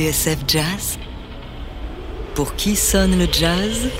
[0.00, 0.98] TSF Jazz
[2.34, 3.90] Pour qui sonne le jazz?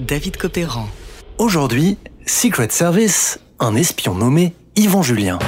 [0.00, 0.86] David Copéran.
[1.38, 1.96] Aujourd'hui,
[2.26, 5.38] Secret Service, un espion nommé Yvan Julien.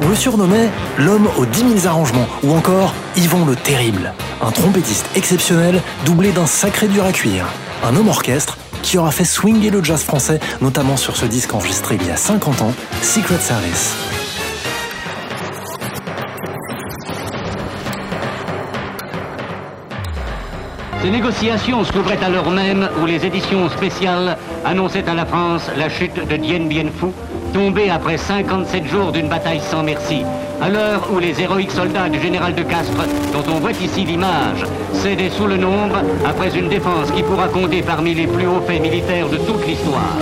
[0.00, 5.04] On le surnommait l'homme aux 10 000 arrangements ou encore Yvon le Terrible, un trompettiste
[5.16, 7.44] exceptionnel doublé d'un sacré dur à cuire,
[7.84, 11.98] un homme orchestre qui aura fait swinger le jazz français, notamment sur ce disque enregistré
[12.00, 14.15] il y a 50 ans, Secret Service.
[21.06, 25.88] Ces négociations s'ouvraient à l'heure même où les éditions spéciales annonçaient à la France la
[25.88, 27.12] chute de Dien Bien Phu,
[27.54, 30.24] tombé après 57 jours d'une bataille sans merci.
[30.60, 34.64] À l'heure où les héroïques soldats du général de Castres, dont on voit ici l'image,
[34.94, 35.98] cédaient sous le nombre
[36.28, 40.16] après une défense qui pourra compter parmi les plus hauts faits militaires de toute l'histoire.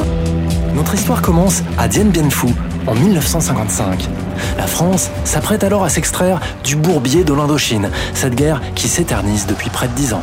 [0.75, 2.49] Notre histoire commence à Dien Bien Phu,
[2.87, 4.07] en 1955.
[4.59, 9.71] La France s'apprête alors à s'extraire du bourbier de l'Indochine, cette guerre qui s'éternise depuis
[9.71, 10.23] près de dix ans.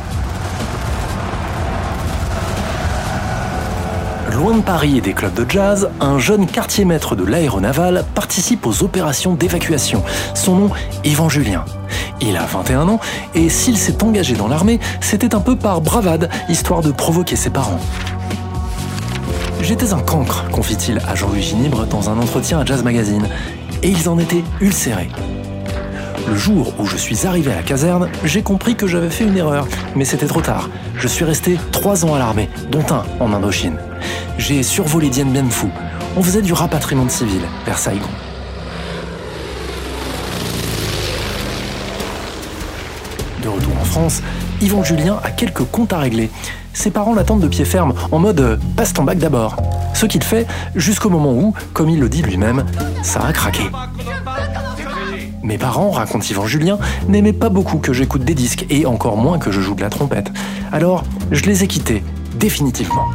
[4.41, 8.81] Loin de Paris et des clubs de jazz, un jeune quartier-maître de l'aéronaval participe aux
[8.81, 10.01] opérations d'évacuation.
[10.33, 10.69] Son nom,
[11.05, 11.63] Yvan Julien.
[12.21, 12.99] Il a 21 ans
[13.35, 17.51] et s'il s'est engagé dans l'armée, c'était un peu par bravade, histoire de provoquer ses
[17.51, 17.79] parents.
[19.61, 23.27] J'étais un cancre, confie-t-il à Jean-Louis Ginibre dans un entretien à Jazz Magazine,
[23.83, 25.11] et ils en étaient ulcérés.
[26.27, 29.37] Le jour où je suis arrivé à la caserne, j'ai compris que j'avais fait une
[29.37, 30.67] erreur, mais c'était trop tard.
[30.97, 33.77] Je suis resté trois ans à l'armée, dont un en Indochine.
[34.37, 35.67] J'ai survolé Dien Bien Phu.
[36.17, 38.07] On faisait du rapatriement de civils vers Saigon.
[43.43, 44.21] De retour en France,
[44.61, 46.29] Yvan Julien a quelques comptes à régler.
[46.73, 49.57] Ses parents l'attendent de pied ferme, en mode euh, passe ton bac d'abord.
[49.93, 52.65] Ce qu'il fait jusqu'au moment où, comme il le dit lui-même,
[53.03, 53.63] ça a craqué.
[55.43, 56.77] Mes parents, raconte Yvan Julien,
[57.07, 59.89] n'aimaient pas beaucoup que j'écoute des disques et encore moins que je joue de la
[59.89, 60.31] trompette.
[60.71, 62.03] Alors, je les ai quittés,
[62.35, 63.07] définitivement.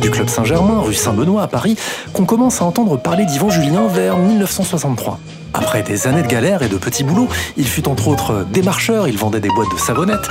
[0.00, 1.76] Du Club Saint-Germain, rue Saint-Benoît à Paris,
[2.12, 5.18] qu'on commence à entendre parler d'Yvan Julien vers 1963.
[5.54, 9.16] Après des années de galère et de petits boulots, il fut entre autres démarcheur, il
[9.16, 10.28] vendait des boîtes de savonnettes.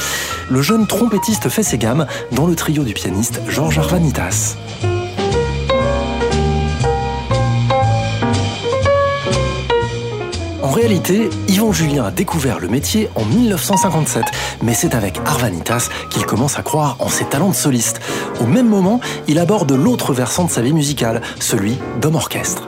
[0.49, 4.55] Le jeune trompettiste fait ses gammes dans le trio du pianiste Georges Arvanitas.
[10.67, 14.25] En réalité, Yvan Julien a découvert le métier en 1957,
[14.63, 18.01] mais c'est avec Arvanitas qu'il commence à croire en ses talents de soliste.
[18.41, 22.66] Au même moment, il aborde l'autre versant de sa vie musicale, celui d'homme orchestre.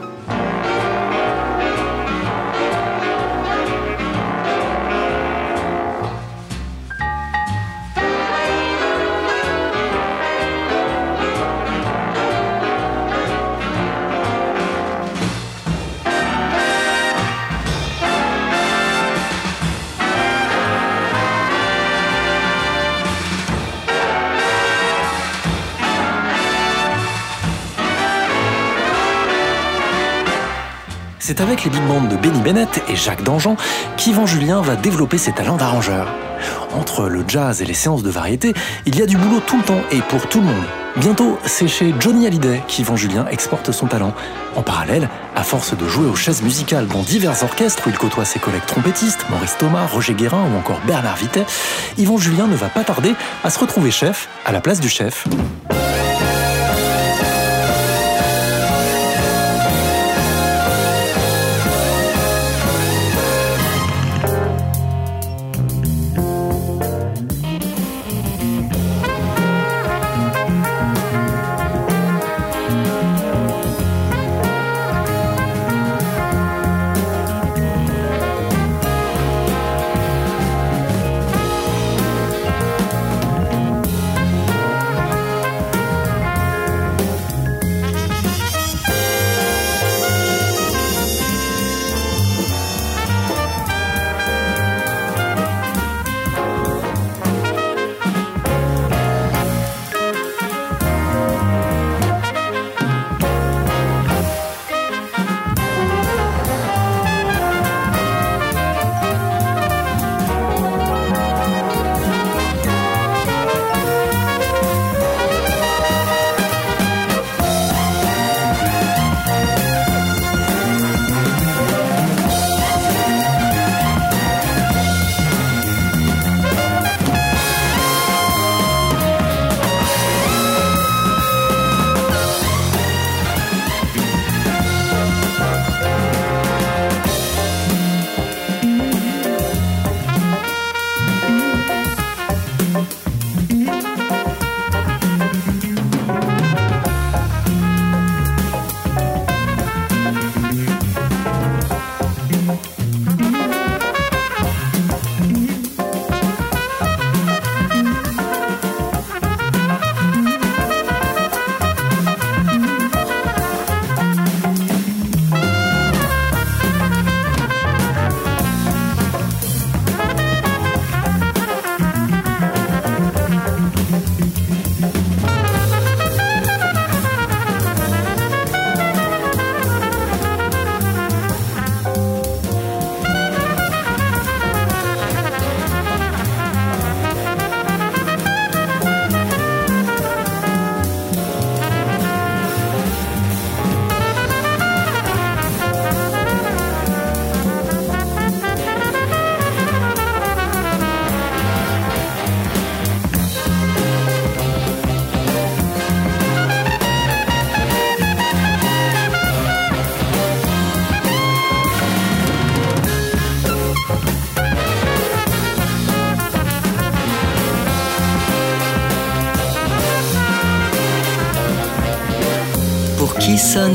[31.40, 33.56] C'est avec les big bands de Benny Bennett et Jacques Dangean
[33.96, 36.06] qu'Yvan Julien va développer ses talents d'arrangeur.
[36.74, 38.52] Entre le jazz et les séances de variété,
[38.84, 40.64] il y a du boulot tout le temps et pour tout le monde.
[40.96, 44.12] Bientôt, c'est chez Johnny Hallyday qu'Yvan Julien exporte son talent.
[44.54, 48.26] En parallèle, à force de jouer aux chaises musicales dans divers orchestres où il côtoie
[48.26, 51.46] ses collègues trompettistes, Maurice Thomas, Roger Guérin ou encore Bernard Vitet,
[51.96, 53.14] Yvan Julien ne va pas tarder
[53.44, 55.26] à se retrouver chef à la place du chef.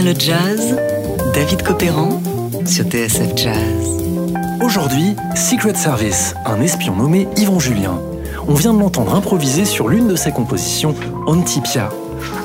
[0.06, 0.78] Le jazz
[1.34, 2.22] David Copéran
[2.63, 3.57] sur TSF Jazz.
[4.62, 8.00] Aujourd'hui, Secret Service, un espion nommé Yvon Julien.
[8.48, 10.94] On vient de l'entendre improviser sur l'une de ses compositions,
[11.25, 11.90] Antipia,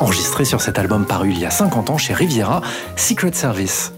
[0.00, 2.62] enregistré sur cet album paru il y a 50 ans chez Riviera,
[2.96, 3.92] Secret Service.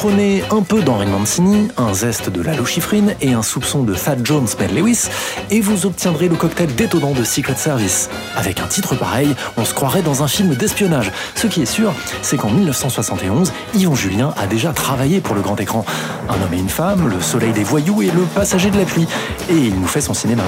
[0.00, 4.24] Prenez un peu d'Henri Mancini, un zeste de Lalo Schifrin et un soupçon de Thad
[4.24, 5.08] Jones Ben Lewis,
[5.50, 8.08] et vous obtiendrez le cocktail détonnant de Secret Service.
[8.36, 11.10] Avec un titre pareil, on se croirait dans un film d'espionnage.
[11.34, 11.92] Ce qui est sûr,
[12.22, 15.84] c'est qu'en 1971, Yvon Julien a déjà travaillé pour le grand écran.
[16.28, 19.08] Un homme et une femme, le soleil des voyous et le passager de la pluie.
[19.50, 20.44] Et il nous fait son cinéma.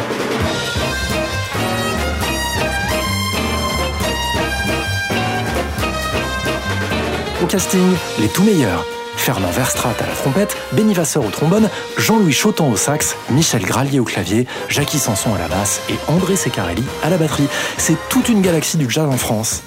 [7.43, 8.87] Au casting, les tout meilleurs.
[9.20, 11.69] Fernand Verstrat à la trompette, Benny Vasseur au trombone,
[11.99, 16.37] Jean-Louis Chotan au sax, Michel Gralier au clavier, Jackie Sanson à la basse et André
[16.37, 17.47] Secarelli à la batterie.
[17.76, 19.62] C'est toute une galaxie du jazz en France.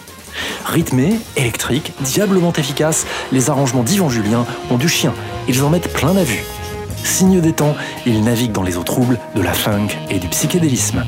[0.66, 5.14] Rythmé, électrique, diablement efficace, les arrangements d'Yvan Julien ont du chien.
[5.48, 6.44] Ils en mettent plein la vue.
[7.04, 7.76] Signe des temps,
[8.08, 11.06] ils naviguent dans les eaux troubles de la funk et du psychédélisme.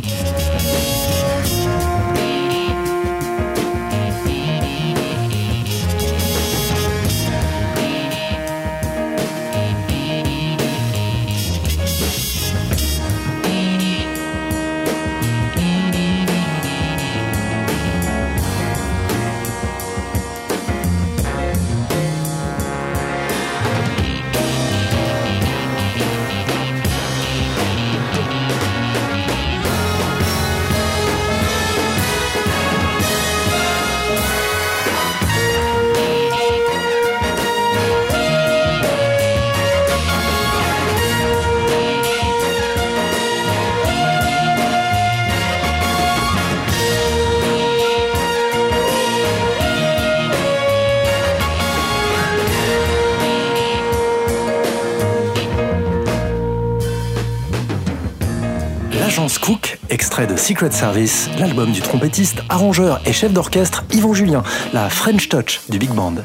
[60.23, 65.59] De Secret Service, l'album du trompettiste, arrangeur et chef d'orchestre Yvon Julien, la French Touch
[65.67, 66.15] du Big Band.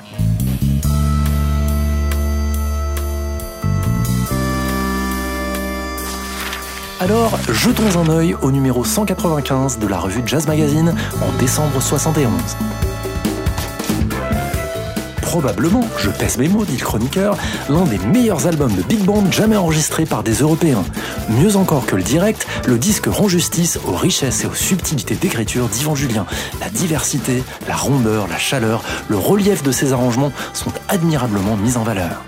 [7.00, 12.30] Alors, jetons un œil au numéro 195 de la revue Jazz Magazine en décembre 71
[15.30, 17.36] probablement, je pèse mes mots, dit le chroniqueur,
[17.68, 20.82] l'un des meilleurs albums de big band jamais enregistrés par des Européens.
[21.28, 25.68] Mieux encore que le direct, le disque rend justice aux richesses et aux subtilités d'écriture
[25.68, 26.26] d'Yvan Julien.
[26.58, 31.84] La diversité, la rondeur, la chaleur, le relief de ses arrangements sont admirablement mis en
[31.84, 32.24] valeur.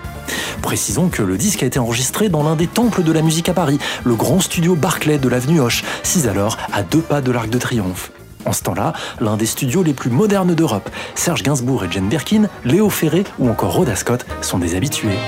[0.62, 3.52] Précisons que le disque a été enregistré dans l'un des temples de la musique à
[3.52, 7.50] Paris, le grand studio Barclay de l'avenue Hoche, sis alors à deux pas de l'Arc
[7.50, 8.12] de Triomphe.
[8.44, 10.90] En ce temps-là, l'un des studios les plus modernes d'Europe.
[11.14, 15.18] Serge Gainsbourg et Jane Birkin, Léo Ferré ou encore Rhoda Scott sont des habitués.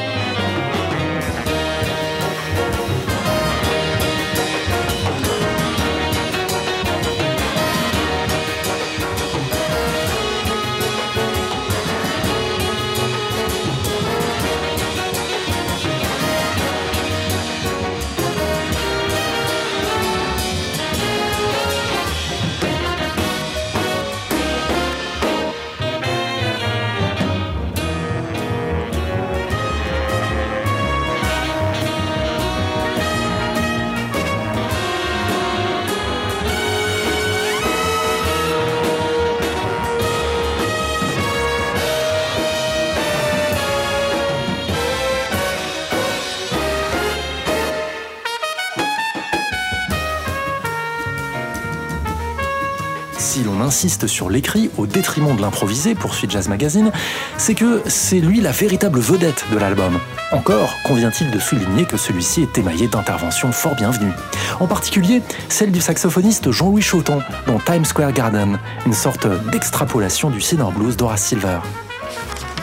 [53.25, 56.93] Si l'on insiste sur l'écrit au détriment de l'improvisé, poursuit Jazz Magazine,
[57.38, 59.99] c'est que c'est lui la véritable vedette de l'album.
[60.31, 64.12] Encore convient-il de souligner que celui-ci est émaillé d'interventions fort bienvenues.
[64.61, 70.43] En particulier, celle du saxophoniste Jean-Louis Choton dans Times Square Garden, une sorte d'extrapolation du
[70.43, 71.61] Sinner Blues d'Horace Silver.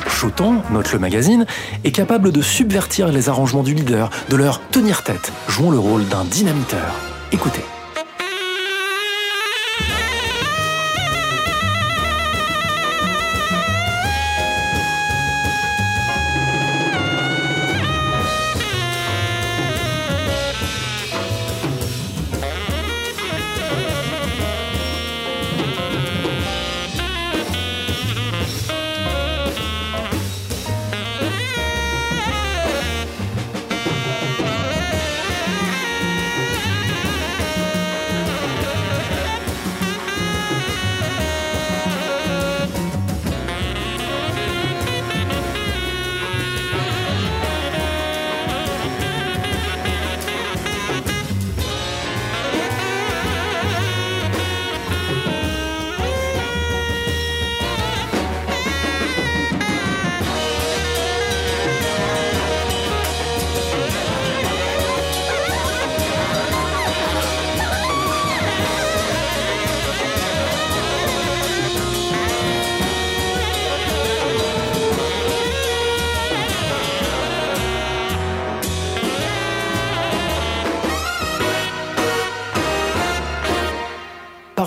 [0.08, 1.48] Choton, note le magazine,
[1.84, 6.08] est capable de subvertir les arrangements du leader, de leur tenir tête, jouant le rôle
[6.08, 6.94] d'un dynamiteur.
[7.32, 7.64] Écoutez.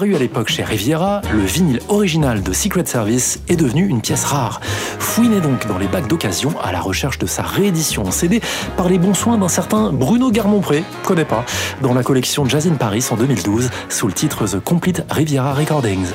[0.04, 4.60] À l'époque chez Riviera, le vinyle original de Secret Service est devenu une pièce rare.
[4.98, 8.42] Fouinez donc dans les bacs d'occasion à la recherche de sa réédition en CD
[8.76, 11.46] par les bons soins d'un certain Bruno Garmont-Pré, connais pas,
[11.80, 16.06] dans la collection Jazz in Paris en 2012 sous le titre The Complete Riviera Recordings.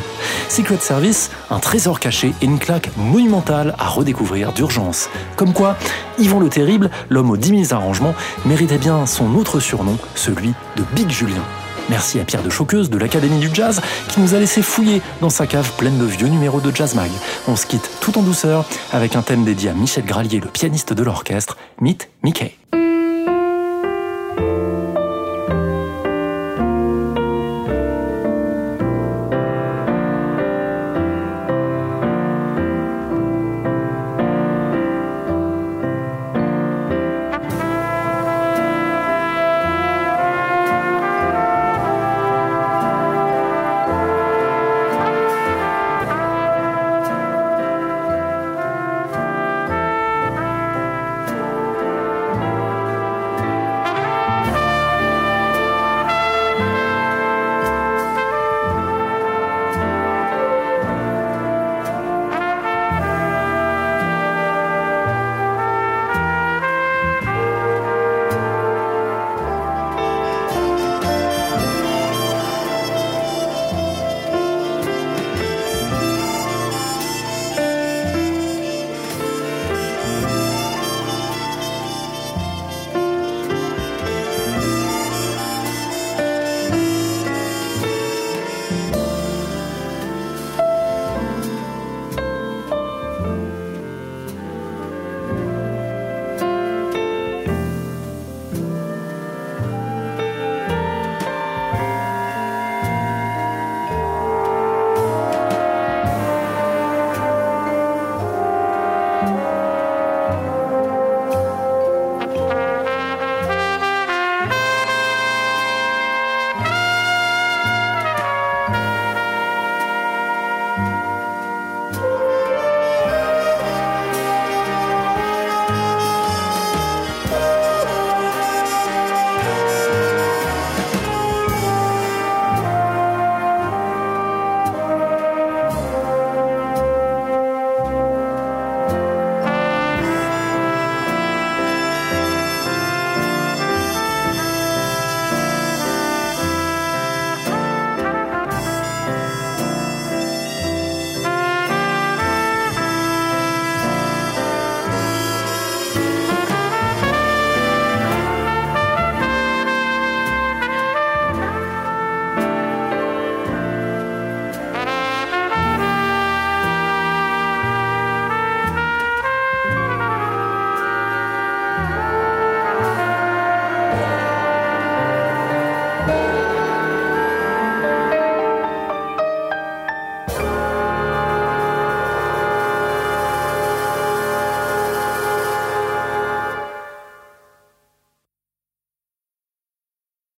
[0.50, 5.10] Secret Service, un trésor caché et une claque monumentale à redécouvrir d'urgence.
[5.36, 5.76] Comme quoi,
[6.20, 8.14] Yvon le Terrible, l'homme aux 10 000 arrangements,
[8.46, 11.44] méritait bien son autre surnom, celui de Big Julien.
[11.90, 15.30] Merci à Pierre de Choqueuse de l'Académie du Jazz qui nous a laissé fouiller dans
[15.30, 17.10] sa cave pleine de vieux numéros de Jazz Mag.
[17.48, 20.94] On se quitte tout en douceur avec un thème dédié à Michel Gralier, le pianiste
[20.94, 22.56] de l'orchestre, Meet Mickey.